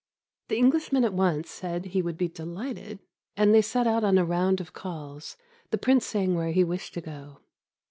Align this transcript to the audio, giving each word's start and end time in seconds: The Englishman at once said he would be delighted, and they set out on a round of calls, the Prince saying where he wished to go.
The 0.47 0.57
Englishman 0.57 1.03
at 1.05 1.13
once 1.13 1.51
said 1.51 1.85
he 1.85 2.01
would 2.01 2.17
be 2.17 2.27
delighted, 2.27 3.01
and 3.37 3.53
they 3.53 3.61
set 3.61 3.85
out 3.85 4.03
on 4.03 4.17
a 4.17 4.25
round 4.25 4.59
of 4.59 4.73
calls, 4.73 5.37
the 5.69 5.77
Prince 5.77 6.07
saying 6.07 6.33
where 6.33 6.51
he 6.53 6.63
wished 6.63 6.95
to 6.95 7.01
go. 7.01 7.41